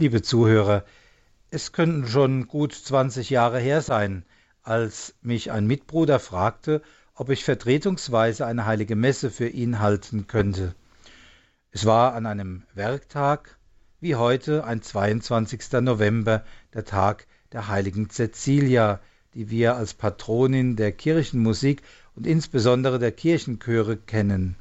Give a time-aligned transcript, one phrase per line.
[0.00, 0.86] Liebe Zuhörer,
[1.50, 4.24] es könnten schon gut 20 Jahre her sein,
[4.62, 6.80] als mich ein Mitbruder fragte,
[7.14, 10.74] ob ich vertretungsweise eine heilige Messe für ihn halten könnte.
[11.70, 13.58] Es war an einem Werktag,
[14.00, 15.70] wie heute ein 22.
[15.82, 19.00] November, der Tag der heiligen Cecilia,
[19.34, 21.82] die wir als Patronin der Kirchenmusik
[22.14, 24.56] und insbesondere der Kirchenchöre kennen.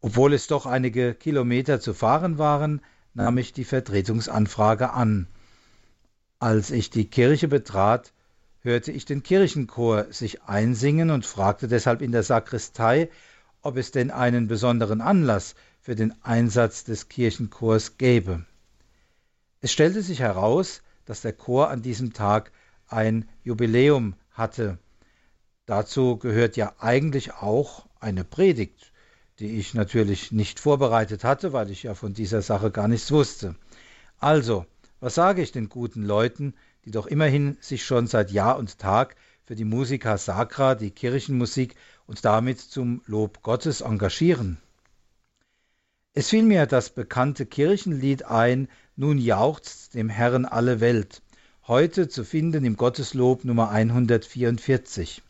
[0.00, 2.80] Obwohl es doch einige Kilometer zu fahren waren,
[3.14, 5.26] nahm ich die Vertretungsanfrage an.
[6.38, 8.12] Als ich die Kirche betrat,
[8.60, 13.10] hörte ich den Kirchenchor sich einsingen und fragte deshalb in der Sakristei,
[13.60, 18.44] ob es denn einen besonderen Anlass für den Einsatz des Kirchenchors gäbe.
[19.60, 22.52] Es stellte sich heraus, dass der Chor an diesem Tag
[22.88, 24.78] ein Jubiläum hatte.
[25.66, 28.91] Dazu gehört ja eigentlich auch eine Predigt
[29.42, 33.56] die ich natürlich nicht vorbereitet hatte, weil ich ja von dieser Sache gar nichts wusste.
[34.20, 34.66] Also,
[35.00, 39.16] was sage ich den guten Leuten, die doch immerhin sich schon seit Jahr und Tag
[39.44, 41.74] für die Musica Sacra, die Kirchenmusik
[42.06, 44.58] und damit zum Lob Gottes engagieren?
[46.14, 51.20] Es fiel mir das bekannte Kirchenlied ein, Nun jauchzt dem Herrn alle Welt,
[51.66, 55.20] heute zu finden im Gotteslob Nummer 144.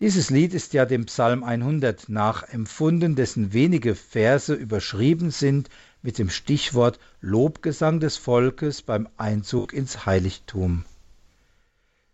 [0.00, 5.68] Dieses Lied ist ja dem Psalm 100 nachempfunden, dessen wenige Verse überschrieben sind
[6.02, 10.84] mit dem Stichwort Lobgesang des Volkes beim Einzug ins Heiligtum.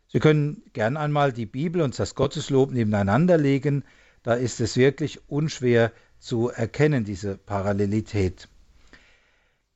[0.09, 3.85] Sie können gern einmal die Bibel und das Gotteslob nebeneinander legen,
[4.23, 8.49] da ist es wirklich unschwer zu erkennen, diese Parallelität.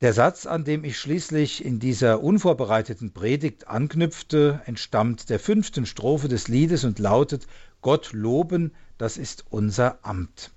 [0.02, 6.28] Der Satz, an dem ich schließlich in dieser unvorbereiteten Predigt anknüpfte, entstammt der fünften Strophe
[6.28, 7.46] des Liedes und lautet
[7.84, 10.52] Gott loben, das ist unser Amt.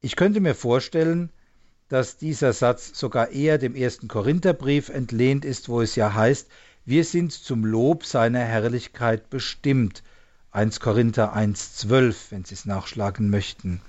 [0.00, 1.30] Ich könnte mir vorstellen,
[1.88, 6.48] dass dieser Satz sogar eher dem ersten Korintherbrief entlehnt ist, wo es ja heißt,
[6.84, 10.02] wir sind zum Lob seiner Herrlichkeit bestimmt.
[10.50, 13.80] 1 Korinther 1,12, wenn Sie es nachschlagen möchten.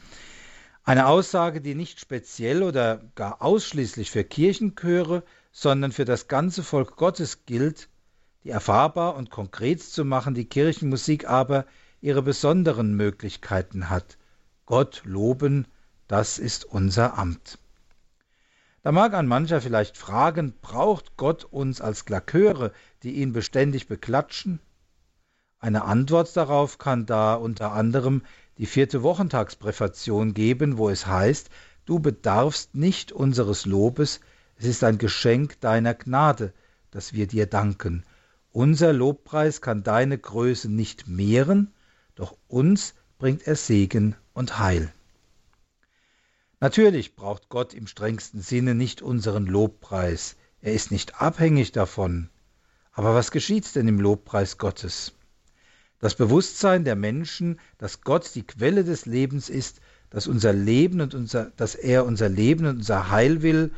[0.83, 6.97] Eine Aussage, die nicht speziell oder gar ausschließlich für Kirchenchöre, sondern für das ganze Volk
[6.97, 7.89] Gottes gilt,
[8.43, 11.65] die erfahrbar und konkret zu machen, die Kirchenmusik aber
[12.01, 14.17] ihre besonderen Möglichkeiten hat.
[14.65, 15.67] Gott loben,
[16.07, 17.59] das ist unser Amt.
[18.83, 22.71] Da mag ein mancher vielleicht fragen, braucht Gott uns als Glaköre,
[23.03, 24.59] die ihn beständig beklatschen?
[25.59, 28.21] Eine Antwort darauf kann da unter anderem
[28.57, 31.49] die vierte Wochentagspräfation geben, wo es heißt,
[31.85, 34.19] du bedarfst nicht unseres Lobes,
[34.55, 36.53] es ist ein Geschenk deiner Gnade,
[36.91, 38.03] dass wir dir danken.
[38.51, 41.73] Unser Lobpreis kann deine Größe nicht mehren,
[42.17, 44.91] doch uns bringt er Segen und Heil.
[46.59, 52.29] Natürlich braucht Gott im strengsten Sinne nicht unseren Lobpreis, er ist nicht abhängig davon.
[52.91, 55.13] Aber was geschieht denn im Lobpreis Gottes?
[55.99, 61.13] Das Bewusstsein der Menschen, dass Gott die Quelle des Lebens ist, dass unser Leben und
[61.13, 63.71] unser, dass er unser Leben und unser Heil will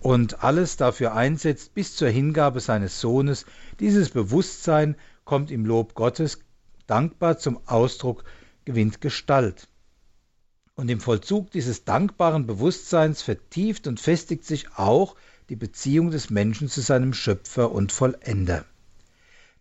[0.00, 3.46] und alles dafür einsetzt bis zur Hingabe seines Sohnes,
[3.80, 4.94] dieses Bewusstsein
[5.24, 6.40] kommt im Lob Gottes
[6.86, 8.24] dankbar zum Ausdruck,
[8.64, 9.68] gewinnt Gestalt.
[10.74, 15.16] Und im Vollzug dieses dankbaren Bewusstseins vertieft und festigt sich auch
[15.48, 18.64] die Beziehung des Menschen zu seinem Schöpfer und Vollender.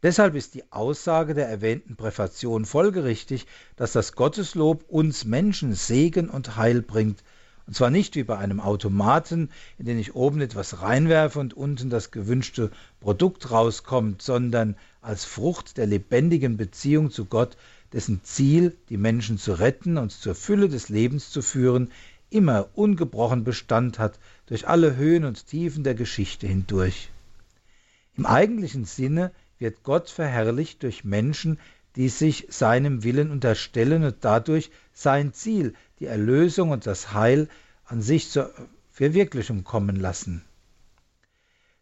[0.04, 6.58] Deshalb ist die Aussage der erwähnten Präfation folgerichtig, dass das Gotteslob uns Menschen Segen und
[6.58, 7.24] Heil bringt,
[7.66, 9.50] und zwar nicht wie bei einem Automaten,
[9.80, 12.70] in den ich oben etwas reinwerfe und unten das gewünschte
[13.00, 17.58] Produkt rauskommt, sondern als Frucht der lebendigen Beziehung zu Gott,
[17.94, 21.92] dessen Ziel, die Menschen zu retten und zur Fülle des Lebens zu führen,
[22.30, 27.10] immer ungebrochen Bestand hat durch alle Höhen und Tiefen der Geschichte hindurch.
[28.18, 31.60] Im eigentlichen Sinne wird Gott verherrlicht durch Menschen,
[31.96, 37.48] die sich seinem Willen unterstellen und dadurch sein Ziel, die Erlösung und das Heil
[37.86, 38.52] an sich zur
[38.92, 40.44] Verwirklichung kommen lassen.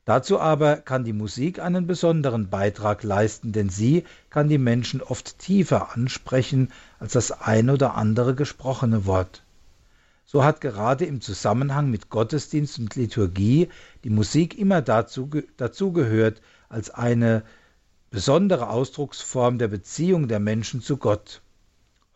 [0.06, 5.40] Dazu aber kann die Musik einen besonderen Beitrag leisten, denn sie kann die Menschen oft
[5.40, 9.44] tiefer ansprechen als das ein oder andere gesprochene Wort.
[10.26, 13.70] So hat gerade im Zusammenhang mit Gottesdienst und Liturgie
[14.04, 17.44] die Musik immer dazu, dazu gehört als eine
[18.10, 21.42] besondere Ausdrucksform der Beziehung der Menschen zu Gott.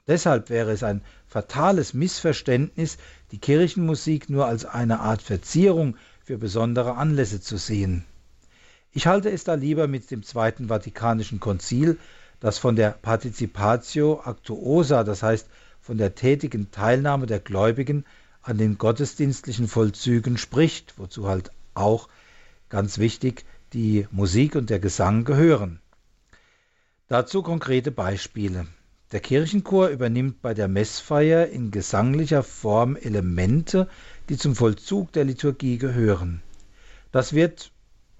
[0.07, 2.97] Deshalb wäre es ein fatales Missverständnis,
[3.31, 5.95] die Kirchenmusik nur als eine Art Verzierung
[6.27, 8.03] für besondere Anlässe zu sehen.
[8.91, 11.97] Ich halte es da lieber mit dem Zweiten Vatikanischen Konzil,
[12.41, 15.47] das von der Participatio Actuosa, das heißt
[15.79, 18.03] von der tätigen Teilnahme der Gläubigen
[18.41, 22.09] an den gottesdienstlichen Vollzügen spricht, wozu halt auch
[22.67, 25.79] ganz wichtig die Musik und der Gesang gehören.
[27.07, 28.67] Dazu konkrete Beispiele.
[29.13, 33.87] Der Kirchenchor übernimmt bei der Messfeier in gesanglicher Form Elemente,
[34.29, 36.41] die zum Vollzug der Liturgie gehören.
[37.11, 37.71] Das wird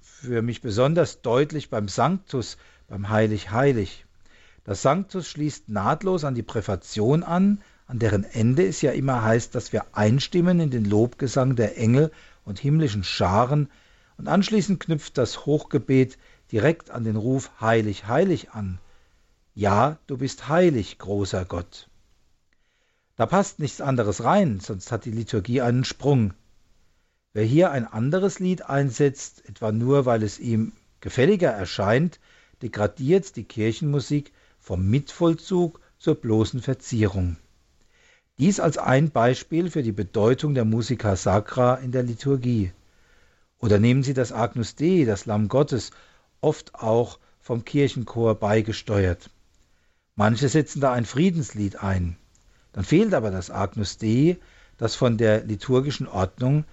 [0.02, 2.58] für mich besonders deutlich beim Sanctus,
[2.88, 4.06] beim Heilig Heilig.
[4.64, 9.56] Das Sanctus schließt nahtlos an die Präfation an, an deren Ende es ja immer heißt,
[9.56, 12.12] dass wir einstimmen in den Lobgesang der Engel
[12.44, 13.70] und himmlischen Scharen,
[14.18, 16.18] und anschließend knüpft das Hochgebet
[16.52, 18.80] direkt an den Ruf Heilig, heilig an.
[19.54, 21.88] Ja, du bist heilig, großer Gott.
[23.18, 26.36] Da passt nichts anderes rein, sonst hat die Liturgie einen Sprung.
[27.34, 32.20] Wer hier ein anderes Lied einsetzt, etwa nur weil es ihm gefälliger erscheint,
[32.62, 37.38] degradiert die Kirchenmusik vom Mitvollzug zur bloßen Verzierung.
[38.38, 42.72] Dies als ein Beispiel für die Bedeutung der Musica Sacra in der Liturgie.
[43.58, 45.90] Oder nehmen Sie das Agnus Dei, das Lamm Gottes,
[46.40, 49.32] oft auch vom Kirchenchor beigesteuert.
[50.16, 52.16] Manche setzen da ein Friedenslied ein.
[52.78, 54.38] Dann fehlt aber das Agnus Dei,
[54.78, 56.64] das von der liturgischen Ordnung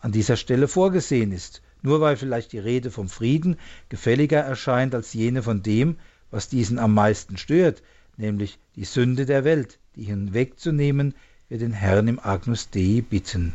[0.00, 3.56] an dieser Stelle vorgesehen ist, nur weil vielleicht die Rede vom Frieden
[3.88, 5.98] gefälliger erscheint als jene von dem,
[6.32, 7.84] was diesen am meisten stört,
[8.16, 11.14] nämlich die Sünde der Welt, die hinwegzunehmen
[11.48, 13.54] wir den Herrn im Agnus Dei bitten.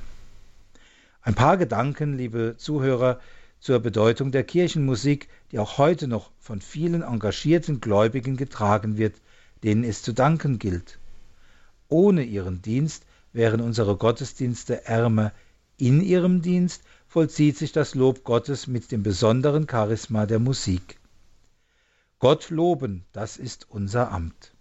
[1.24, 3.20] Ein paar Gedanken, liebe Zuhörer,
[3.60, 9.16] zur Bedeutung der Kirchenmusik, die auch heute noch von vielen engagierten Gläubigen getragen wird,
[9.62, 11.00] denen es zu danken gilt.
[11.90, 15.32] Ohne ihren Dienst wären unsere Gottesdienste ärmer.
[15.78, 21.00] In ihrem Dienst vollzieht sich das Lob Gottes mit dem besonderen Charisma der Musik.
[22.20, 24.54] Gott loben, das ist unser Amt.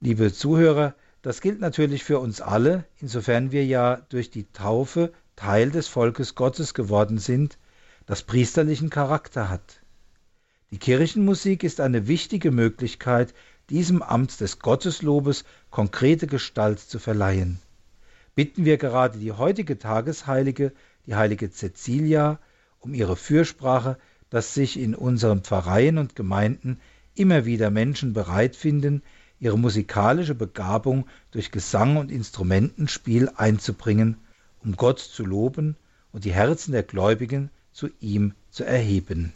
[0.00, 5.70] Liebe Zuhörer, das gilt natürlich für uns alle, insofern wir ja durch die Taufe Teil
[5.70, 7.58] des Volkes Gottes geworden sind,
[8.06, 9.80] das priesterlichen Charakter hat.
[10.70, 13.34] Die Kirchenmusik ist eine wichtige Möglichkeit,
[13.70, 17.58] diesem Amt des Gotteslobes konkrete Gestalt zu verleihen.
[18.34, 20.72] Bitten wir gerade die heutige Tagesheilige,
[21.06, 22.38] die heilige Cecilia,
[22.80, 23.98] um ihre Fürsprache,
[24.30, 26.80] dass sich in unseren Pfarreien und Gemeinden
[27.14, 29.02] immer wieder Menschen bereit finden,
[29.40, 34.16] ihre musikalische Begabung durch Gesang und Instrumentenspiel einzubringen
[34.64, 35.76] um Gott zu loben
[36.12, 39.32] und die Herzen der Gläubigen zu ihm zu erheben.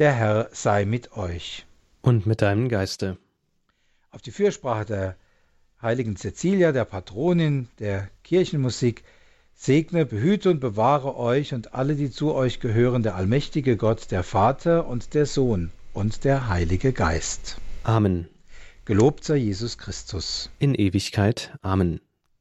[0.00, 1.66] Der Herr sei mit euch.
[2.00, 3.18] Und mit deinem Geiste.
[4.10, 5.16] Auf die Fürsprache der
[5.82, 9.04] heiligen Cecilia, der Patronin der Kirchenmusik,
[9.54, 14.22] segne, behüte und bewahre euch und alle, die zu euch gehören, der allmächtige Gott, der
[14.22, 17.58] Vater und der Sohn und der Heilige Geist.
[17.82, 18.26] Amen.
[18.86, 20.48] Gelobt sei Jesus Christus.
[20.60, 21.54] In Ewigkeit.
[21.60, 22.00] Amen.